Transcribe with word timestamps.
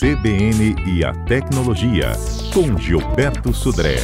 CBN 0.00 0.76
e 0.86 1.04
a 1.04 1.12
Tecnologia, 1.26 2.12
com 2.54 2.78
Gilberto 2.78 3.52
Sudré. 3.52 3.96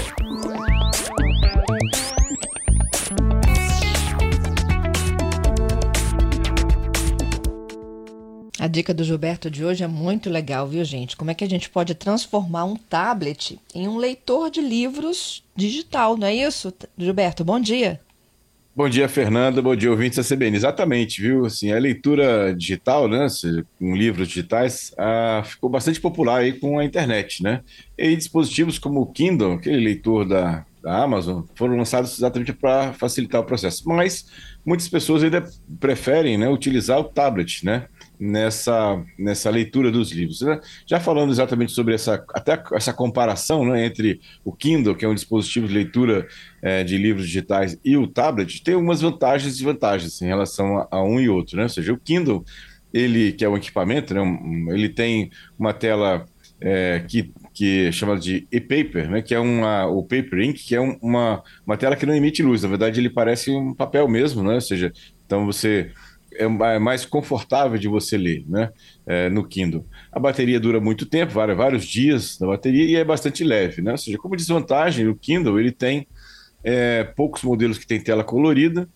A 8.59 8.67
dica 8.67 8.93
do 8.93 9.03
Gilberto 9.03 9.51
de 9.51 9.64
hoje 9.64 9.85
é 9.85 9.87
muito 9.87 10.29
legal, 10.29 10.67
viu, 10.67 10.85
gente? 10.85 11.17
Como 11.17 11.30
é 11.30 11.35
que 11.35 11.45
a 11.45 11.48
gente 11.48 11.71
pode 11.71 11.95
transformar 11.95 12.67
um 12.67 12.77
tablet 12.77 13.59
em 13.75 13.89
um 13.89 13.97
leitor 13.97 14.51
de 14.51 14.61
livros 14.61 15.43
digital, 15.57 16.15
não 16.15 16.27
é 16.27 16.35
isso? 16.35 16.75
Gilberto, 16.99 17.43
bom 17.43 17.59
dia. 17.59 17.99
Bom 18.77 18.90
dia, 18.90 19.08
Fernanda. 19.08 19.62
Bom 19.62 19.74
dia, 19.74 19.90
ouvintes 19.90 20.18
da 20.18 20.36
CBN. 20.36 20.54
Exatamente, 20.54 21.22
viu? 21.22 21.46
Assim, 21.46 21.72
a 21.72 21.79
leitura 21.79 22.54
digital, 22.54 23.08
né, 23.08 23.26
com 23.79 23.96
livros 23.96 24.29
digitais, 24.29 24.93
ah, 24.98 25.43
ficou 25.46 25.70
bastante 25.70 25.98
popular 25.98 26.40
aí 26.40 26.53
com 26.53 26.79
a 26.79 26.84
internet, 26.84 27.43
né? 27.43 27.62
E 27.96 28.14
dispositivos 28.14 28.79
como 28.79 29.00
o 29.00 29.07
Kindle, 29.07 29.54
aquele 29.54 29.79
leitor 29.82 30.29
da, 30.29 30.67
da 30.82 31.03
Amazon, 31.03 31.44
foram 31.54 31.75
lançados 31.75 32.19
exatamente 32.19 32.53
para 32.53 32.92
facilitar 32.92 33.41
o 33.41 33.44
processo. 33.44 33.83
Mas 33.89 34.27
muitas 34.62 34.89
pessoas 34.89 35.25
ainda 35.25 35.42
preferem 35.81 36.36
né, 36.36 36.47
utilizar 36.47 36.98
o 36.98 37.05
tablet, 37.05 37.64
né? 37.64 37.86
Nessa, 38.19 39.02
nessa 39.19 39.50
leitura 39.50 39.91
dos 39.91 40.12
livros. 40.12 40.41
Né? 40.41 40.61
Já 40.86 40.98
falando 40.98 41.30
exatamente 41.30 41.72
sobre 41.72 41.94
essa, 41.94 42.25
até 42.34 42.62
essa 42.72 42.92
comparação 42.92 43.64
né, 43.64 43.84
entre 43.84 44.20
o 44.44 44.52
Kindle, 44.52 44.94
que 44.94 45.05
é 45.05 45.08
um 45.08 45.14
dispositivo 45.14 45.69
de 45.69 45.75
leitura 45.75 46.27
é, 46.62 46.83
de 46.83 46.97
livros 46.97 47.27
digitais, 47.27 47.78
e 47.84 47.97
o 47.97 48.06
tablet, 48.06 48.62
tem 48.62 48.75
algumas 48.75 49.00
vantagens 49.00 49.55
e 49.55 49.56
desvantagens 49.56 50.20
em 50.22 50.27
relação 50.27 50.78
a, 50.78 50.89
a, 50.91 51.02
um 51.02 51.20
e 51.20 51.28
outro. 51.28 51.56
Né? 51.56 51.64
Ou 51.64 51.69
seja, 51.69 51.92
o 51.92 51.98
Kindle, 51.98 52.44
ele 52.92 53.33
que 53.33 53.44
é 53.44 53.48
um 53.48 53.56
equipamento, 53.56 54.14
né, 54.14 54.20
um, 54.20 54.72
ele 54.72 54.89
tem 54.89 55.30
uma 55.58 55.72
tela 55.72 56.25
é, 56.61 57.05
que, 57.06 57.33
que 57.53 57.86
é 57.86 57.92
chamada 57.92 58.20
de 58.20 58.47
e-paper, 58.51 59.11
né, 59.11 59.23
que 59.23 59.34
é 59.34 59.39
uma, 59.39 59.86
o 59.86 60.03
Paper 60.03 60.41
Ink, 60.41 60.64
que 60.64 60.75
é 60.75 60.80
um, 60.80 60.97
uma, 61.03 61.42
uma 61.67 61.77
tela 61.77 61.97
que 61.97 62.06
não 62.06 62.14
emite 62.14 62.42
luz. 62.42 62.62
Na 62.62 62.69
verdade, 62.69 62.98
ele 62.98 63.11
parece 63.11 63.51
um 63.51 63.75
papel 63.75 64.08
mesmo, 64.08 64.42
né? 64.42 64.55
ou 64.55 64.61
seja, 64.61 64.92
então 65.27 65.45
você 65.45 65.91
é, 66.39 66.45
é 66.45 66.79
mais 66.79 67.05
confortável 67.05 67.79
de 67.79 67.89
você 67.89 68.17
ler, 68.17 68.45
né? 68.48 68.70
É, 69.06 69.29
no 69.29 69.47
Kindle. 69.47 69.87
A 70.11 70.19
bateria 70.19 70.61
dura 70.61 70.81
muito 70.81 71.06
tempo, 71.06 71.33
vários, 71.33 71.56
vários 71.56 71.84
dias 71.84 72.39
na 72.41 72.47
bateria 72.47 72.84
e 72.84 72.97
é 72.97 73.05
bastante 73.05 73.45
leve, 73.45 73.83
né? 73.83 73.92
Ou 73.92 73.98
seja, 73.98 74.19
como 74.19 74.37
desvantagem, 74.37 75.09
o 75.09 75.17
Kindle 75.17 75.59
ele 75.59 75.73
tem 75.73 76.07
é, 76.64 77.05
poucos 77.05 77.42
modelos 77.42 77.79
que 77.79 77.87
tem 77.87 78.01
tela 78.01 78.25
colorida 78.25 78.89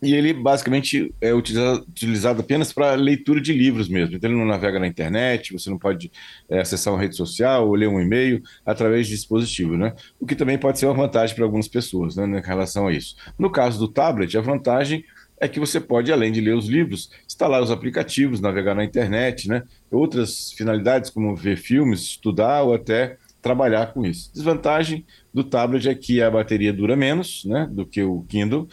e 0.00 0.14
ele 0.14 0.32
basicamente 0.32 1.12
é 1.20 1.34
utilizado, 1.34 1.84
utilizado 1.88 2.40
apenas 2.40 2.72
para 2.72 2.94
leitura 2.94 3.40
de 3.40 3.52
livros 3.52 3.88
mesmo. 3.88 4.16
Então 4.16 4.30
ele 4.30 4.38
não 4.38 4.46
navega 4.46 4.78
na 4.78 4.86
internet, 4.86 5.52
você 5.52 5.68
não 5.68 5.78
pode 5.78 6.10
é, 6.48 6.60
acessar 6.60 6.92
uma 6.92 7.00
rede 7.00 7.16
social 7.16 7.66
ou 7.66 7.74
ler 7.74 7.88
um 7.88 8.00
e-mail 8.00 8.40
através 8.64 9.06
de 9.06 9.14
dispositivo, 9.14 9.76
né? 9.76 9.94
O 10.20 10.26
que 10.26 10.36
também 10.36 10.56
pode 10.56 10.78
ser 10.78 10.86
uma 10.86 10.94
vantagem 10.94 11.34
para 11.34 11.44
algumas 11.44 11.66
pessoas, 11.66 12.14
né, 12.16 12.24
em 12.24 12.42
relação 12.42 12.86
a 12.86 12.92
isso. 12.92 13.16
No 13.38 13.50
caso 13.50 13.78
do 13.78 13.88
tablet, 13.88 14.36
a 14.36 14.40
vantagem 14.40 15.04
é 15.40 15.48
que 15.48 15.60
você 15.60 15.80
pode, 15.80 16.12
além 16.12 16.32
de 16.32 16.40
ler 16.40 16.54
os 16.54 16.66
livros, 16.66 17.10
instalar 17.26 17.62
os 17.62 17.70
aplicativos, 17.70 18.40
navegar 18.40 18.74
na 18.74 18.84
internet, 18.84 19.48
né? 19.48 19.62
Outras 19.90 20.52
finalidades, 20.52 21.10
como 21.10 21.34
ver 21.36 21.56
filmes, 21.56 22.00
estudar 22.00 22.62
ou 22.62 22.74
até 22.74 23.16
trabalhar 23.40 23.92
com 23.92 24.04
isso. 24.04 24.32
Desvantagem 24.32 25.04
do 25.32 25.44
tablet 25.44 25.88
é 25.88 25.94
que 25.94 26.20
a 26.20 26.30
bateria 26.30 26.72
dura 26.72 26.96
menos 26.96 27.44
né, 27.44 27.68
do 27.70 27.86
que 27.86 28.02
o 28.02 28.22
Kindle 28.28 28.68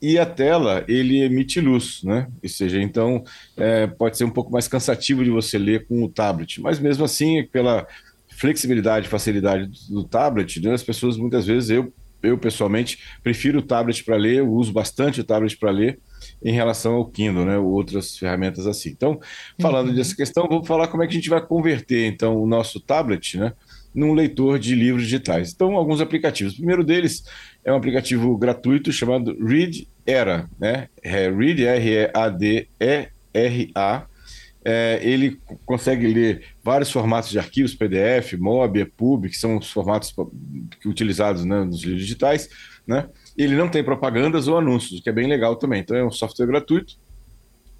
e 0.00 0.18
a 0.18 0.26
tela 0.26 0.84
ele 0.88 1.22
emite 1.22 1.60
luz, 1.60 2.02
né? 2.04 2.28
Ou 2.42 2.48
seja, 2.48 2.80
então 2.80 3.22
é, 3.56 3.86
pode 3.86 4.16
ser 4.16 4.24
um 4.24 4.30
pouco 4.30 4.52
mais 4.52 4.68
cansativo 4.68 5.24
de 5.24 5.30
você 5.30 5.58
ler 5.58 5.86
com 5.86 6.02
o 6.02 6.08
tablet, 6.08 6.60
mas 6.60 6.78
mesmo 6.78 7.04
assim, 7.04 7.44
pela 7.50 7.86
flexibilidade, 8.28 9.08
facilidade 9.08 9.66
do, 9.66 10.02
do 10.02 10.04
tablet, 10.04 10.60
né, 10.60 10.72
as 10.72 10.82
pessoas 10.82 11.16
muitas 11.16 11.46
vezes 11.46 11.70
eu 11.70 11.92
eu 12.22 12.36
pessoalmente 12.38 12.98
prefiro 13.22 13.60
o 13.60 13.62
tablet 13.62 14.04
para 14.04 14.16
ler, 14.16 14.38
eu 14.38 14.50
uso 14.50 14.72
bastante 14.72 15.20
o 15.20 15.24
tablet 15.24 15.56
para 15.56 15.70
ler 15.70 15.98
em 16.42 16.52
relação 16.52 16.94
ao 16.94 17.06
Kindle, 17.06 17.44
né, 17.44 17.58
ou 17.58 17.66
outras 17.66 18.16
ferramentas 18.16 18.66
assim. 18.66 18.90
Então, 18.90 19.20
falando 19.60 19.88
uhum. 19.88 19.94
dessa 19.94 20.14
questão, 20.14 20.46
vamos 20.48 20.66
falar 20.66 20.88
como 20.88 21.02
é 21.02 21.06
que 21.06 21.12
a 21.12 21.16
gente 21.16 21.30
vai 21.30 21.44
converter 21.44 22.06
então 22.06 22.36
o 22.36 22.46
nosso 22.46 22.80
tablet, 22.80 23.38
né, 23.38 23.52
num 23.94 24.14
leitor 24.14 24.58
de 24.58 24.74
livros 24.74 25.04
digitais. 25.04 25.52
Então, 25.52 25.76
alguns 25.76 26.00
aplicativos. 26.00 26.54
O 26.54 26.56
primeiro 26.56 26.84
deles 26.84 27.24
é 27.64 27.72
um 27.72 27.76
aplicativo 27.76 28.36
gratuito 28.36 28.92
chamado 28.92 29.36
Read 29.44 29.88
Era, 30.06 30.48
né? 30.58 30.88
É 31.02 31.28
Read 31.30 31.64
R 31.64 31.90
E 31.90 32.10
A 32.14 32.28
D 32.28 32.68
E 32.80 33.08
R 33.34 33.70
A. 33.74 34.06
É, 34.70 35.00
ele 35.02 35.40
consegue 35.64 36.06
ler 36.06 36.44
vários 36.62 36.90
formatos 36.90 37.30
de 37.30 37.38
arquivos, 37.38 37.74
PDF, 37.74 38.34
MOB, 38.38 38.80
EPUB, 38.80 39.30
que 39.30 39.38
são 39.38 39.56
os 39.56 39.70
formatos 39.70 40.14
utilizados 40.84 41.42
né, 41.42 41.64
nos 41.64 41.82
livros 41.82 42.02
digitais, 42.02 42.50
né? 42.86 43.08
Ele 43.34 43.56
não 43.56 43.66
tem 43.66 43.82
propagandas 43.82 44.46
ou 44.46 44.58
anúncios, 44.58 45.00
o 45.00 45.02
que 45.02 45.08
é 45.08 45.12
bem 45.12 45.26
legal 45.26 45.56
também. 45.56 45.80
Então 45.80 45.96
é 45.96 46.04
um 46.04 46.10
software 46.10 46.46
gratuito, 46.46 46.96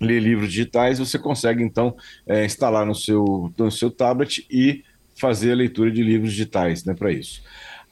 lê 0.00 0.18
livros 0.18 0.48
digitais, 0.48 0.98
você 0.98 1.18
consegue 1.18 1.62
então 1.62 1.94
é, 2.26 2.46
instalar 2.46 2.86
no 2.86 2.94
seu, 2.94 3.52
no 3.58 3.70
seu 3.70 3.90
tablet 3.90 4.46
e 4.50 4.82
fazer 5.14 5.52
a 5.52 5.56
leitura 5.56 5.90
de 5.90 6.02
livros 6.02 6.30
digitais 6.30 6.86
né, 6.86 6.94
para 6.94 7.12
isso. 7.12 7.42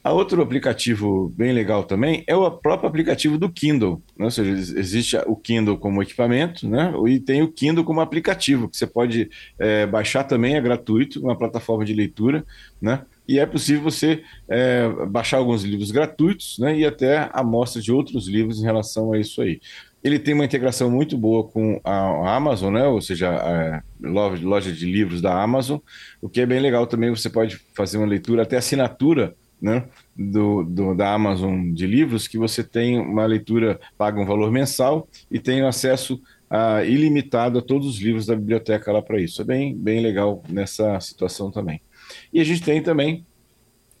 A 0.07 0.13
outro 0.13 0.41
aplicativo 0.41 1.33
bem 1.35 1.51
legal 1.51 1.83
também 1.83 2.23
é 2.27 2.33
o 2.33 2.49
próprio 2.49 2.87
aplicativo 2.87 3.37
do 3.37 3.51
Kindle, 3.51 4.01
né? 4.17 4.23
ou 4.23 4.31
seja, 4.31 4.51
existe 4.51 5.17
o 5.27 5.35
Kindle 5.35 5.77
como 5.77 6.01
equipamento, 6.01 6.65
né? 6.65 6.93
E 7.07 7.19
tem 7.19 7.41
o 7.41 7.51
Kindle 7.51 7.83
como 7.83 7.99
aplicativo 7.99 8.69
que 8.69 8.77
você 8.77 8.87
pode 8.87 9.29
é, 9.59 9.85
baixar 9.85 10.23
também, 10.23 10.55
é 10.55 10.61
gratuito, 10.61 11.19
uma 11.19 11.37
plataforma 11.37 11.83
de 11.83 11.93
leitura, 11.93 12.45
né? 12.81 13.01
E 13.27 13.37
é 13.37 13.45
possível 13.45 13.83
você 13.83 14.23
é, 14.47 14.87
baixar 15.09 15.39
alguns 15.39 15.63
livros 15.63 15.91
gratuitos, 15.91 16.57
né? 16.57 16.79
E 16.79 16.85
até 16.85 17.29
amostra 17.33 17.81
de 17.81 17.91
outros 17.91 18.29
livros 18.29 18.61
em 18.61 18.63
relação 18.63 19.11
a 19.11 19.19
isso 19.19 19.41
aí. 19.41 19.59
Ele 20.01 20.17
tem 20.17 20.33
uma 20.33 20.45
integração 20.45 20.89
muito 20.89 21.17
boa 21.17 21.43
com 21.43 21.81
a 21.83 22.33
Amazon, 22.33 22.73
né? 22.73 22.87
ou 22.87 23.01
seja, 23.01 23.29
a 23.29 23.83
loja 24.01 24.71
de 24.71 24.85
livros 24.85 25.21
da 25.21 25.43
Amazon, 25.43 25.79
o 26.21 26.29
que 26.29 26.39
é 26.39 26.45
bem 26.45 26.61
legal 26.61 26.87
também. 26.87 27.09
Você 27.09 27.29
pode 27.29 27.59
fazer 27.75 27.97
uma 27.97 28.07
leitura, 28.07 28.43
até 28.43 28.55
assinatura 28.55 29.35
né, 29.61 29.85
do, 30.15 30.63
do, 30.63 30.93
da 30.93 31.13
Amazon 31.13 31.71
de 31.73 31.87
livros, 31.87 32.27
que 32.27 32.37
você 32.37 32.63
tem 32.63 32.99
uma 32.99 33.25
leitura, 33.25 33.79
paga 33.97 34.19
um 34.19 34.25
valor 34.25 34.51
mensal 34.51 35.07
e 35.31 35.39
tem 35.39 35.61
acesso 35.61 36.21
a, 36.49 36.83
ilimitado 36.83 37.59
a 37.59 37.61
todos 37.61 37.87
os 37.87 37.99
livros 37.99 38.25
da 38.25 38.35
biblioteca 38.35 38.91
lá 38.91 39.01
para 39.01 39.19
isso. 39.19 39.41
É 39.41 39.45
bem, 39.45 39.75
bem 39.75 40.01
legal 40.01 40.43
nessa 40.49 40.99
situação 40.99 41.51
também. 41.51 41.81
E 42.31 42.39
a 42.39 42.43
gente 42.43 42.61
tem 42.61 42.81
também 42.81 43.25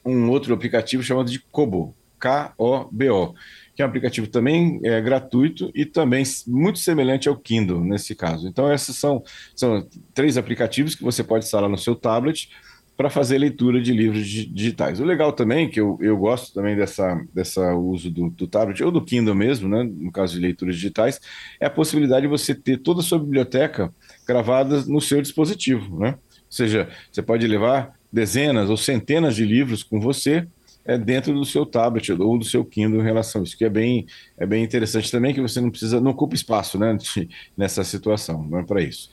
um 0.05 0.29
outro 0.29 0.53
aplicativo 0.53 1.03
chamado 1.03 1.29
de 1.29 1.39
Kobo, 1.51 1.93
K-O-B-O, 2.19 3.33
que 3.75 3.81
é 3.81 3.85
um 3.85 3.89
aplicativo 3.89 4.27
também 4.27 4.79
é, 4.83 5.01
gratuito 5.01 5.69
e 5.75 5.85
também 5.85 6.23
muito 6.47 6.79
semelhante 6.79 7.27
ao 7.27 7.37
Kindle 7.37 7.83
nesse 7.83 8.15
caso. 8.15 8.47
Então, 8.47 8.71
esses 8.73 8.95
são, 8.95 9.23
são 9.55 9.85
três 10.13 10.37
aplicativos 10.37 10.95
que 10.95 11.03
você 11.03 11.23
pode 11.23 11.45
instalar 11.45 11.69
no 11.69 11.77
seu 11.77 11.95
tablet 11.95 12.49
para 12.97 13.11
fazer 13.11 13.37
leitura 13.37 13.79
de 13.79 13.93
livros 13.93 14.27
digitais. 14.27 14.99
O 14.99 15.05
legal 15.05 15.31
também, 15.31 15.69
que 15.69 15.79
eu, 15.79 15.99
eu 16.01 16.17
gosto 16.17 16.51
também 16.51 16.75
dessa, 16.75 17.23
dessa 17.31 17.75
uso 17.75 18.09
do, 18.09 18.31
do 18.31 18.47
tablet, 18.47 18.83
ou 18.83 18.91
do 18.91 19.05
Kindle 19.05 19.35
mesmo, 19.35 19.69
né, 19.69 19.83
no 19.83 20.11
caso 20.11 20.33
de 20.33 20.39
leituras 20.39 20.75
digitais, 20.75 21.21
é 21.59 21.67
a 21.67 21.69
possibilidade 21.69 22.23
de 22.23 22.27
você 22.27 22.55
ter 22.55 22.77
toda 22.77 23.01
a 23.01 23.03
sua 23.03 23.19
biblioteca 23.19 23.93
gravada 24.27 24.83
no 24.87 24.99
seu 24.99 25.21
dispositivo. 25.21 25.99
Né? 25.99 26.09
Ou 26.09 26.17
seja, 26.49 26.89
você 27.11 27.21
pode 27.21 27.45
levar 27.45 27.93
dezenas 28.11 28.67
ou 28.67 28.75
centenas 28.75 29.35
de 29.35 29.45
livros 29.45 29.83
com 29.83 29.99
você 29.99 30.47
é, 30.83 30.97
dentro 30.97 31.33
do 31.33 31.45
seu 31.45 31.67
tablet 31.67 32.11
ou 32.11 32.39
do 32.39 32.45
seu 32.45 32.65
Kindle 32.65 33.01
em 33.01 33.05
relação 33.05 33.41
a 33.41 33.43
isso, 33.43 33.55
que 33.55 33.65
é 33.65 33.69
bem, 33.69 34.07
é 34.39 34.45
bem 34.47 34.63
interessante 34.63 35.11
também, 35.11 35.35
que 35.35 35.41
você 35.41 35.61
não 35.61 35.69
precisa, 35.69 36.01
não 36.01 36.11
ocupa 36.11 36.33
espaço 36.33 36.79
né, 36.79 36.97
nessa 37.55 37.83
situação, 37.83 38.43
não 38.43 38.57
é 38.57 38.63
para 38.63 38.81
isso. 38.81 39.11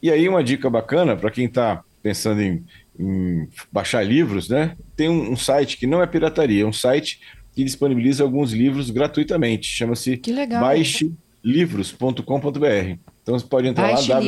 E 0.00 0.08
aí 0.08 0.28
uma 0.28 0.44
dica 0.44 0.70
bacana 0.70 1.16
para 1.16 1.32
quem 1.32 1.46
está 1.46 1.82
pensando 2.02 2.42
em, 2.42 2.62
em, 2.98 3.48
baixar 3.72 4.02
livros, 4.02 4.48
né? 4.48 4.76
Tem 4.96 5.08
um, 5.08 5.32
um, 5.32 5.36
site 5.36 5.76
que 5.76 5.86
não 5.86 6.02
é 6.02 6.06
pirataria, 6.06 6.62
é 6.62 6.66
um 6.66 6.72
site 6.72 7.20
que 7.54 7.64
disponibiliza 7.64 8.24
alguns 8.24 8.52
livros 8.52 8.90
gratuitamente. 8.90 9.66
Chama-se 9.66 10.20
baixelivros.com.br. 10.60 12.98
Então 13.22 13.38
você 13.38 13.46
pode 13.46 13.68
entrar 13.68 13.92
Baixe 13.92 14.12
lá, 14.12 14.20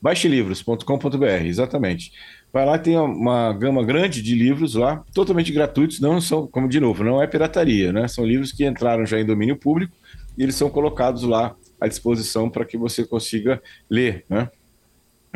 baixelivros.com.br, 0.00 1.44
exatamente. 1.44 2.12
Vai 2.52 2.64
lá, 2.64 2.78
tem 2.78 2.96
uma 2.96 3.52
gama 3.52 3.84
grande 3.84 4.22
de 4.22 4.34
livros 4.34 4.74
lá, 4.74 5.04
totalmente 5.12 5.52
gratuitos, 5.52 6.00
não 6.00 6.20
são, 6.20 6.46
como 6.46 6.68
de 6.68 6.80
novo, 6.80 7.02
não 7.02 7.22
é 7.22 7.26
pirataria, 7.26 7.92
né? 7.92 8.08
São 8.08 8.24
livros 8.24 8.52
que 8.52 8.64
entraram 8.64 9.04
já 9.04 9.20
em 9.20 9.24
domínio 9.24 9.56
público 9.56 9.94
e 10.36 10.42
eles 10.42 10.54
são 10.54 10.70
colocados 10.70 11.22
lá 11.22 11.54
à 11.80 11.88
disposição 11.88 12.48
para 12.48 12.64
que 12.64 12.76
você 12.76 13.04
consiga 13.04 13.60
ler, 13.90 14.24
né? 14.28 14.48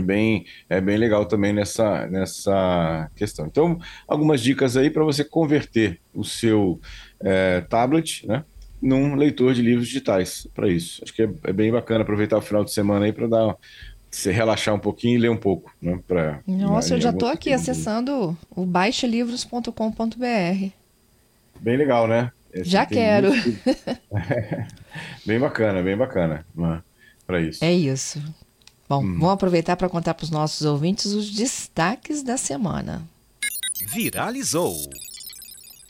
Bem, 0.00 0.46
é 0.68 0.80
bem 0.80 0.96
legal 0.96 1.26
também 1.26 1.52
nessa, 1.52 2.06
nessa 2.06 3.10
questão. 3.14 3.46
Então, 3.46 3.78
algumas 4.06 4.40
dicas 4.40 4.76
aí 4.76 4.90
para 4.90 5.04
você 5.04 5.24
converter 5.24 6.00
o 6.14 6.24
seu 6.24 6.80
é, 7.20 7.60
tablet, 7.62 8.26
né? 8.26 8.44
Num 8.80 9.14
leitor 9.14 9.52
de 9.52 9.60
livros 9.60 9.88
digitais 9.88 10.46
para 10.54 10.68
isso. 10.68 11.02
Acho 11.02 11.12
que 11.12 11.22
é, 11.22 11.30
é, 11.44 11.52
bem 11.52 11.70
bacana 11.70 12.02
aproveitar 12.02 12.38
o 12.38 12.42
final 12.42 12.64
de 12.64 12.72
semana 12.72 13.04
aí 13.04 13.12
para 13.12 13.26
dar 13.26 13.56
se 14.10 14.32
relaxar 14.32 14.74
um 14.74 14.78
pouquinho 14.78 15.16
e 15.16 15.18
ler 15.18 15.30
um 15.30 15.36
pouco. 15.36 15.72
Né, 15.80 16.00
pra, 16.06 16.40
Nossa, 16.46 16.94
eu 16.94 17.00
já 17.00 17.10
estou 17.10 17.28
aqui 17.28 17.52
acessando 17.52 18.36
o 18.50 18.64
baixelivros.com.br. 18.64 20.70
Bem 21.60 21.76
legal, 21.76 22.08
né? 22.08 22.32
Esse 22.52 22.70
já 22.70 22.86
quero. 22.86 23.28
Muito... 23.28 23.60
bem 25.24 25.38
bacana, 25.38 25.82
bem 25.82 25.96
bacana 25.96 26.44
né, 26.54 26.82
para 27.26 27.40
isso. 27.40 27.64
É 27.64 27.72
isso. 27.72 28.20
Bom, 28.90 29.04
hum. 29.04 29.18
vamos 29.20 29.34
aproveitar 29.34 29.76
para 29.76 29.88
contar 29.88 30.14
para 30.14 30.24
os 30.24 30.32
nossos 30.32 30.66
ouvintes 30.66 31.12
os 31.12 31.30
destaques 31.30 32.24
da 32.24 32.36
semana. 32.36 33.08
Viralizou. 33.86 34.74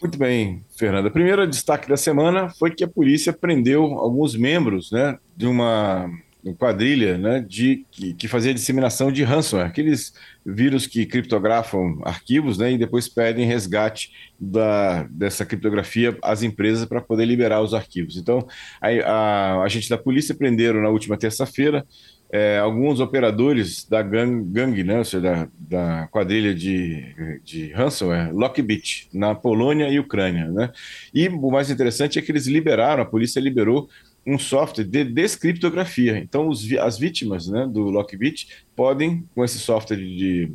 Muito 0.03 0.19
bem, 0.19 0.63
Fernanda. 0.77 1.09
O 1.09 1.11
primeiro 1.11 1.47
destaque 1.47 1.89
da 1.89 1.97
semana 1.97 2.51
foi 2.51 2.71
que 2.71 2.85
a 2.85 2.89
polícia 2.89 3.33
prendeu 3.33 3.85
alguns 3.85 4.37
membros 4.37 4.93
né, 4.93 5.19
de 5.35 5.47
uma 5.47 6.11
quadrilha 6.59 7.17
né, 7.17 7.41
de, 7.41 7.87
que, 7.91 8.13
que, 8.13 8.29
fazia 8.29 8.53
disseminação 8.53 9.11
de 9.11 9.23
ransomware, 9.23 9.67
aqueles 9.67 10.13
vírus 10.45 10.87
que 10.87 11.07
criptografam 11.07 12.01
arquivos 12.03 12.59
né, 12.59 12.73
e 12.73 12.79
depois 12.79 13.09
pedem 13.09 13.47
resgate 13.47 14.13
da, 14.39 15.05
dessa 15.05 15.47
criptografia 15.47 16.19
às 16.23 16.43
empresas 16.43 16.85
para 16.85 17.01
poder 17.01 17.25
liberar 17.25 17.63
os 17.63 17.73
arquivos. 17.73 18.19
Então, 18.19 18.47
a, 18.81 18.89
a, 18.89 19.63
a 19.63 19.69
gente 19.69 19.89
da 19.89 19.97
polícia 19.97 20.35
prenderam 20.35 20.83
na 20.83 20.91
última 20.91 21.17
terça-feira 21.17 21.87
é, 22.33 22.59
alguns 22.59 23.01
operadores 23.01 23.85
da 23.85 24.03
gang, 24.03 24.45
gang 24.45 24.85
né, 24.85 24.99
ou 24.99 25.05
seja, 25.05 25.21
da, 25.21 25.49
da 25.59 26.07
quadrilha 26.09 26.55
de, 26.55 27.41
de 27.45 27.73
ransomware, 27.73 28.33
Lockbit, 28.33 29.09
na 29.13 29.35
Polônia 29.35 29.89
e 29.89 29.99
Ucrânia. 29.99 30.47
Né? 30.47 30.71
E 31.13 31.29
o 31.29 31.51
mais 31.51 31.71
interessante 31.71 32.19
é 32.19 32.23
que 32.23 32.31
eles 32.31 32.47
liberaram, 32.47 33.03
a 33.03 33.07
polícia 33.07 33.41
liberou 33.41 33.89
um 34.25 34.39
software 34.39 34.85
de 34.85 35.05
descriptografia. 35.05 36.19
Então, 36.19 36.49
os, 36.49 36.71
as 36.75 36.99
vítimas 36.99 37.49
né, 37.49 37.67
do 37.67 37.85
Lockbit 37.85 38.65
podem, 38.77 39.25
com 39.35 39.45
esse 39.45 39.59
software 39.59 39.97
de 39.97 40.53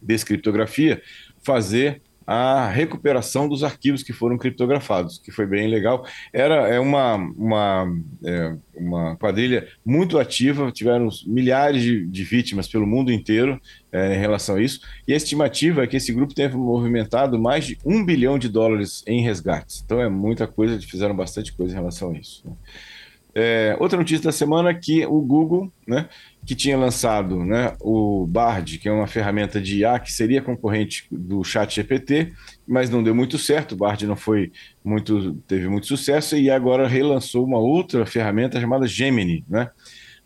descriptografia, 0.00 1.02
fazer 1.42 2.00
a 2.26 2.68
recuperação 2.68 3.48
dos 3.48 3.64
arquivos 3.64 4.02
que 4.02 4.12
foram 4.12 4.38
criptografados, 4.38 5.18
que 5.18 5.30
foi 5.30 5.46
bem 5.46 5.68
legal. 5.68 6.06
Era 6.32 6.68
é 6.68 6.78
uma, 6.78 7.16
uma, 7.16 7.96
é, 8.24 8.56
uma 8.74 9.16
quadrilha 9.16 9.68
muito 9.84 10.18
ativa, 10.18 10.70
tiveram 10.70 11.08
milhares 11.26 11.82
de, 11.82 12.06
de 12.06 12.24
vítimas 12.24 12.68
pelo 12.68 12.86
mundo 12.86 13.12
inteiro 13.12 13.60
é, 13.90 14.14
em 14.14 14.18
relação 14.18 14.56
a 14.56 14.62
isso, 14.62 14.80
e 15.06 15.12
a 15.12 15.16
estimativa 15.16 15.84
é 15.84 15.86
que 15.86 15.96
esse 15.96 16.12
grupo 16.12 16.34
tenha 16.34 16.48
movimentado 16.48 17.38
mais 17.38 17.66
de 17.66 17.78
um 17.84 18.04
bilhão 18.04 18.38
de 18.38 18.48
dólares 18.48 19.02
em 19.06 19.22
resgates. 19.22 19.82
Então 19.84 20.00
é 20.00 20.08
muita 20.08 20.46
coisa, 20.46 20.80
fizeram 20.80 21.14
bastante 21.14 21.52
coisa 21.52 21.72
em 21.72 21.76
relação 21.76 22.10
a 22.10 22.18
isso. 22.18 22.42
Né? 22.46 22.54
É, 23.34 23.76
outra 23.80 23.98
notícia 23.98 24.24
da 24.24 24.32
semana 24.32 24.70
é 24.70 24.74
que 24.74 25.06
o 25.06 25.20
Google, 25.20 25.72
né, 25.86 26.08
que 26.44 26.54
tinha 26.54 26.76
lançado 26.76 27.44
né, 27.44 27.74
o 27.80 28.26
Bard, 28.26 28.78
que 28.78 28.88
é 28.88 28.92
uma 28.92 29.06
ferramenta 29.06 29.60
de 29.60 29.78
IA 29.78 29.98
que 29.98 30.12
seria 30.12 30.42
concorrente 30.42 31.06
do 31.10 31.42
Chat 31.42 31.74
GPT, 31.74 32.32
mas 32.66 32.90
não 32.90 33.02
deu 33.02 33.14
muito 33.14 33.38
certo, 33.38 33.72
o 33.72 33.76
Bard 33.76 34.06
não 34.06 34.16
foi 34.16 34.52
muito, 34.84 35.34
teve 35.46 35.66
muito 35.68 35.86
sucesso, 35.86 36.36
e 36.36 36.50
agora 36.50 36.86
relançou 36.86 37.44
uma 37.44 37.58
outra 37.58 38.04
ferramenta 38.04 38.60
chamada 38.60 38.86
Gemini, 38.86 39.44
né? 39.48 39.70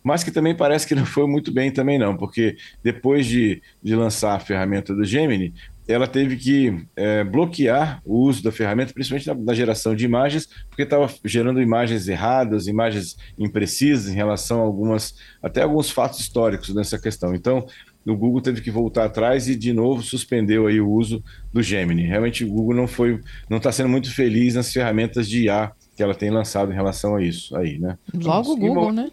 mas 0.06 0.22
que 0.22 0.30
também 0.30 0.54
parece 0.54 0.86
que 0.86 0.94
não 0.94 1.04
foi 1.04 1.26
muito 1.26 1.52
bem 1.52 1.70
também 1.72 1.98
não, 1.98 2.16
porque 2.16 2.56
depois 2.80 3.26
de, 3.26 3.60
de 3.82 3.96
lançar 3.96 4.36
a 4.36 4.40
ferramenta 4.40 4.94
do 4.94 5.04
Gemini, 5.04 5.52
ela 5.88 6.06
teve 6.06 6.36
que 6.36 6.86
é, 6.96 7.22
bloquear 7.22 8.00
o 8.04 8.18
uso 8.18 8.42
da 8.42 8.50
ferramenta, 8.50 8.92
principalmente 8.92 9.26
na, 9.26 9.34
na 9.34 9.54
geração 9.54 9.94
de 9.94 10.04
imagens, 10.04 10.48
porque 10.68 10.82
estava 10.82 11.08
gerando 11.24 11.60
imagens 11.60 12.08
erradas, 12.08 12.66
imagens 12.66 13.16
imprecisas 13.38 14.12
em 14.12 14.14
relação 14.14 14.60
a 14.60 14.64
algumas, 14.64 15.14
até 15.42 15.62
alguns 15.62 15.90
fatos 15.90 16.20
históricos 16.20 16.74
nessa 16.74 16.98
questão. 16.98 17.34
Então, 17.34 17.66
o 18.04 18.16
Google 18.16 18.40
teve 18.40 18.60
que 18.60 18.70
voltar 18.70 19.04
atrás 19.04 19.48
e 19.48 19.56
de 19.56 19.72
novo 19.72 20.02
suspendeu 20.02 20.66
aí 20.66 20.80
o 20.80 20.88
uso 20.88 21.22
do 21.52 21.62
Gemini. 21.62 22.02
Realmente 22.02 22.44
o 22.44 22.48
Google 22.48 22.74
não 22.74 22.86
foi, 22.86 23.20
não 23.48 23.58
está 23.58 23.72
sendo 23.72 23.88
muito 23.88 24.12
feliz 24.12 24.54
nas 24.54 24.72
ferramentas 24.72 25.28
de 25.28 25.44
IA 25.44 25.72
que 25.96 26.02
ela 26.02 26.14
tem 26.14 26.30
lançado 26.30 26.70
em 26.70 26.74
relação 26.74 27.16
a 27.16 27.22
isso 27.22 27.56
aí, 27.56 27.78
né? 27.78 27.96
Logo 28.14 28.52
o 28.52 28.56
Google, 28.56 28.92
né? 28.92 29.10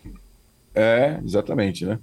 É, 0.75 1.19
exatamente, 1.23 1.85
né? 1.85 1.97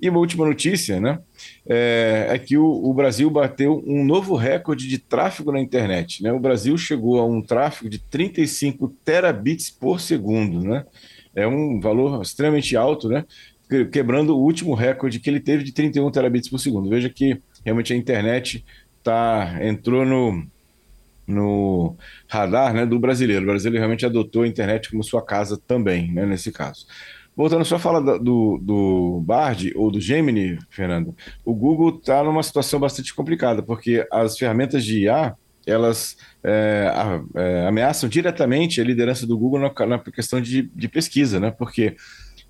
E 0.00 0.08
uma 0.10 0.18
última 0.18 0.44
notícia, 0.44 1.00
né? 1.00 1.18
É, 1.66 2.26
é 2.30 2.38
que 2.38 2.56
o, 2.56 2.64
o, 2.64 2.92
Brasil 2.92 3.30
bateu 3.30 3.82
um 3.86 4.04
novo 4.04 4.34
recorde 4.34 4.86
de 4.88 4.98
tráfego 4.98 5.52
na 5.52 5.60
internet. 5.60 6.22
Né? 6.22 6.32
O 6.32 6.38
Brasil 6.38 6.76
chegou 6.76 7.18
a 7.18 7.24
um 7.24 7.40
tráfego 7.40 7.88
de 7.88 7.98
35 7.98 8.88
terabits 9.04 9.70
por 9.70 10.00
segundo, 10.00 10.60
né? 10.60 10.84
É 11.34 11.46
um 11.46 11.80
valor 11.80 12.22
extremamente 12.22 12.76
alto, 12.76 13.08
né? 13.08 13.24
Quebrando 13.92 14.36
o 14.36 14.40
último 14.40 14.74
recorde 14.74 15.18
que 15.18 15.28
ele 15.28 15.40
teve 15.40 15.64
de 15.64 15.72
31 15.72 16.10
terabits 16.10 16.48
por 16.48 16.58
segundo. 16.58 16.88
Veja 16.88 17.10
que 17.10 17.40
realmente 17.64 17.92
a 17.92 17.96
internet 17.96 18.64
tá, 19.02 19.58
entrou 19.60 20.04
no, 20.04 20.46
no 21.26 21.96
radar 22.28 22.72
né, 22.72 22.86
do 22.86 22.98
brasileiro. 22.98 23.42
O 23.42 23.48
brasileiro 23.48 23.80
realmente 23.80 24.06
adotou 24.06 24.42
a 24.42 24.48
internet 24.48 24.90
como 24.90 25.02
sua 25.02 25.24
casa 25.24 25.60
também, 25.66 26.12
né, 26.12 26.24
nesse 26.24 26.52
caso. 26.52 26.86
Voltando 27.36 27.66
só 27.66 27.76
a 27.76 27.78
falar 27.78 28.00
do, 28.00 28.58
do 28.58 29.22
Bard 29.22 29.70
ou 29.76 29.90
do 29.90 30.00
Gemini, 30.00 30.58
Fernando, 30.70 31.14
o 31.44 31.54
Google 31.54 31.98
está 31.98 32.24
numa 32.24 32.42
situação 32.42 32.80
bastante 32.80 33.14
complicada, 33.14 33.62
porque 33.62 34.06
as 34.10 34.38
ferramentas 34.38 34.82
de 34.82 35.02
IA, 35.02 35.34
elas 35.66 36.16
é, 36.42 36.90
é, 37.34 37.66
ameaçam 37.66 38.08
diretamente 38.08 38.80
a 38.80 38.84
liderança 38.84 39.26
do 39.26 39.36
Google 39.36 39.60
na, 39.60 39.86
na 39.86 39.98
questão 39.98 40.40
de, 40.40 40.62
de, 40.74 40.88
pesquisa, 40.88 41.38
né? 41.38 41.50
Porque 41.50 41.94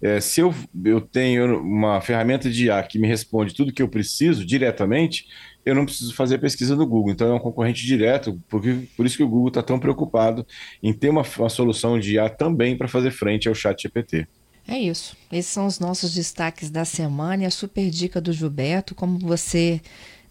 é, 0.01 0.21
se 0.21 0.41
eu, 0.41 0.55
eu 0.85 1.01
tenho 1.01 1.61
uma 1.61 2.01
ferramenta 2.01 2.49
de 2.49 2.67
IA 2.67 2.81
que 2.85 2.99
me 2.99 3.09
responde 3.09 3.55
tudo 3.55 3.73
que 3.73 3.83
eu 3.83 3.89
preciso 3.89 4.47
diretamente, 4.47 5.27
eu 5.65 5.75
não 5.75 5.85
preciso 5.85 6.15
fazer 6.15 6.39
pesquisa 6.39 6.77
no 6.77 6.87
Google. 6.87 7.11
Então 7.11 7.29
é 7.29 7.35
um 7.35 7.41
concorrente 7.41 7.85
direto, 7.85 8.41
porque, 8.49 8.87
por 8.97 9.05
isso 9.05 9.17
que 9.17 9.25
o 9.25 9.29
Google 9.29 9.49
está 9.49 9.65
tão 9.65 9.81
preocupado 9.81 10.47
em 10.81 10.93
ter 10.93 11.09
uma, 11.09 11.25
uma 11.39 11.49
solução 11.49 11.99
de 11.99 12.15
IA 12.15 12.29
também 12.29 12.79
para 12.79 12.87
fazer 12.87 13.11
frente 13.11 13.49
ao 13.49 13.55
chat 13.55 13.83
GPT. 13.83 14.29
É 14.69 14.79
isso. 14.79 15.17
Esses 15.31 15.53
são 15.53 15.67
os 15.67 15.79
nossos 15.79 16.13
destaques 16.13 16.71
da 16.71 16.85
semana 16.85 17.45
e 17.45 17.47
a 17.47 17.51
super 17.51 17.89
dica 17.89 18.21
do 18.21 18.33
Gilberto, 18.33 18.95
como 18.95 19.19
você 19.19 19.81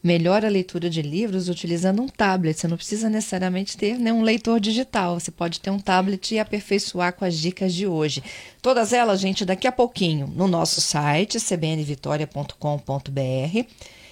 melhora 0.04 0.48
a 0.48 0.52
leitura 0.52 0.90
de 0.90 1.02
livros 1.02 1.50
utilizando 1.50 2.02
um 2.02 2.08
tablet. 2.08 2.60
Você 2.60 2.68
não 2.68 2.78
precisa 2.78 3.10
necessariamente 3.10 3.76
ter 3.76 3.98
né, 3.98 4.14
um 4.14 4.22
leitor 4.22 4.60
digital. 4.60 5.20
Você 5.20 5.32
pode 5.32 5.60
ter 5.60 5.72
um 5.72 5.80
tablet 5.80 6.36
e 6.36 6.40
aperfeiçoar 6.40 7.14
com 7.14 7.26
as 7.26 7.36
dicas 7.36 7.74
de 7.74 7.88
hoje. 7.88 8.22
Todas 8.62 8.94
elas, 8.94 9.20
gente, 9.20 9.46
daqui 9.46 9.68
a 9.68 9.72
pouquinho 9.72 10.28
no 10.28 10.48
nosso 10.48 10.80
site, 10.80 11.40
cbnvitoria.com.br 11.40 13.66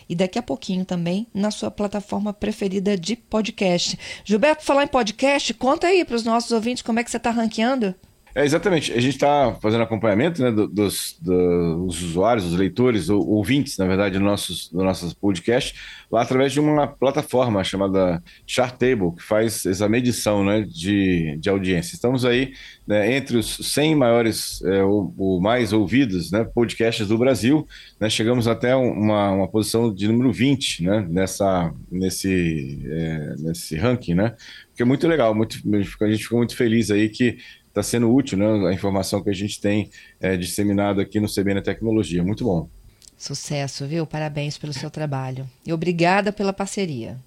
e 0.09 0.15
daqui 0.15 0.39
a 0.39 0.43
pouquinho 0.43 0.83
também 0.83 1.27
na 1.33 1.51
sua 1.51 1.69
plataforma 1.69 2.33
preferida 2.33 2.97
de 2.97 3.15
podcast. 3.15 3.99
Gilberto, 4.25 4.63
falar 4.63 4.85
em 4.85 4.87
podcast, 4.87 5.53
conta 5.53 5.87
aí 5.87 6.03
para 6.03 6.15
os 6.15 6.23
nossos 6.23 6.51
ouvintes 6.51 6.81
como 6.81 6.99
é 6.99 7.03
que 7.03 7.11
você 7.11 7.17
está 7.17 7.29
ranqueando. 7.29 7.93
É, 8.35 8.43
exatamente. 8.43 8.91
A 8.91 8.99
gente 8.99 9.13
está 9.13 9.55
fazendo 9.61 9.83
acompanhamento 9.83 10.41
né, 10.41 10.51
dos, 10.51 11.15
dos, 11.21 12.01
usuários, 12.01 12.45
dos 12.45 12.57
leitores, 12.57 13.07
ou 13.07 13.27
ouvintes, 13.27 13.77
na 13.77 13.85
verdade, 13.85 14.17
do 14.17 14.23
nossos, 14.23 14.69
do 14.69 14.83
nossos 14.83 15.13
podcast, 15.13 15.75
lá 16.11 16.23
através 16.23 16.51
de 16.51 16.59
uma 16.59 16.87
plataforma 16.87 17.63
chamada 17.63 18.23
Chartable, 18.47 19.15
que 19.15 19.21
faz 19.21 19.65
essa 19.67 19.87
medição 19.87 20.43
né, 20.43 20.61
de, 20.61 21.37
de 21.37 21.47
audiência. 21.47 21.93
Estamos 21.93 22.25
aí 22.25 22.53
né, 22.87 23.15
entre 23.15 23.37
os 23.37 23.55
100 23.71 23.95
maiores 23.95 24.63
é, 24.63 24.83
ou, 24.83 25.13
ou, 25.15 25.39
mais 25.39 25.71
ouvidos 25.71 26.31
né, 26.31 26.43
podcasts 26.43 27.07
do 27.07 27.19
Brasil. 27.19 27.67
Né, 27.99 28.09
chegamos 28.09 28.47
até 28.47 28.75
uma, 28.75 29.29
uma 29.29 29.47
posição 29.47 29.93
de 29.93 30.07
número 30.07 30.33
20 30.33 30.83
né, 30.83 31.05
nessa, 31.07 31.71
nesse, 31.91 32.83
é, 32.89 33.35
nesse 33.37 33.75
ranking, 33.75 34.15
né? 34.15 34.35
Que 34.75 34.81
é 34.81 34.85
muito 34.85 35.07
legal, 35.07 35.35
muito, 35.35 35.59
a 36.01 36.09
gente 36.09 36.23
ficou 36.23 36.39
muito 36.39 36.55
feliz 36.55 36.89
aí 36.89 37.07
que 37.07 37.37
está 37.73 37.81
sendo 37.81 38.13
útil, 38.13 38.37
né? 38.37 38.69
A 38.69 38.73
informação 38.73 39.21
que 39.23 39.31
a 39.31 39.33
gente 39.33 39.59
tem 39.59 39.89
é, 40.21 40.37
disseminado 40.37 41.01
aqui 41.01 41.19
no 41.19 41.27
CBN 41.27 41.61
Tecnologia. 41.61 42.23
Muito 42.23 42.43
bom. 42.43 42.69
Sucesso, 43.17 43.87
viu? 43.87 44.05
Parabéns 44.05 44.57
pelo 44.57 44.73
seu 44.73 44.91
trabalho. 44.91 45.49
E 45.65 45.73
obrigada 45.73 46.31
pela 46.31 46.53
parceria. 46.53 47.17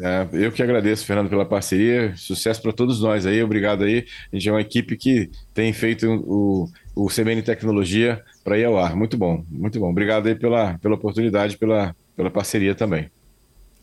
É, 0.00 0.26
eu 0.32 0.50
que 0.50 0.62
agradeço, 0.62 1.04
Fernando, 1.04 1.28
pela 1.28 1.44
parceria. 1.44 2.14
Sucesso 2.16 2.62
para 2.62 2.72
todos 2.72 3.02
nós 3.02 3.26
aí. 3.26 3.42
Obrigado 3.42 3.84
aí. 3.84 4.06
A 4.32 4.36
gente 4.36 4.48
é 4.48 4.52
uma 4.52 4.60
equipe 4.62 4.96
que 4.96 5.30
tem 5.52 5.70
feito 5.74 6.06
o, 6.08 6.66
o 6.94 7.08
CBN 7.08 7.42
Tecnologia 7.42 8.24
para 8.42 8.58
ir 8.58 8.64
ao 8.64 8.78
ar. 8.78 8.96
Muito 8.96 9.18
bom, 9.18 9.44
muito 9.50 9.78
bom. 9.78 9.90
Obrigado 9.90 10.28
aí 10.28 10.34
pela, 10.34 10.78
pela 10.78 10.94
oportunidade, 10.94 11.58
pela, 11.58 11.94
pela 12.16 12.30
parceria 12.30 12.74
também. 12.74 13.10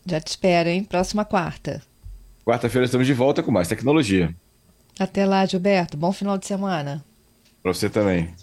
Já 0.04 0.20
te 0.20 0.28
espero, 0.28 0.68
hein? 0.68 0.82
Próxima 0.82 1.24
quarta. 1.24 1.80
Quarta-feira 2.44 2.86
estamos 2.86 3.06
de 3.06 3.12
volta 3.12 3.42
com 3.42 3.52
mais 3.52 3.68
tecnologia. 3.68 4.34
Até 4.98 5.24
lá, 5.24 5.46
Gilberto. 5.46 5.96
Bom 5.96 6.12
final 6.12 6.36
de 6.36 6.46
semana. 6.46 7.04
Para 7.62 7.72
você 7.72 7.88
também. 7.88 8.34